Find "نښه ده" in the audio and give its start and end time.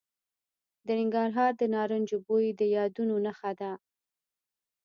3.25-3.71